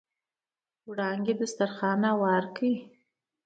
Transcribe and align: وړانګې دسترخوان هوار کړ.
وړانګې 0.89 1.33
دسترخوان 1.39 2.01
هوار 2.11 2.43
کړ. 2.55 2.63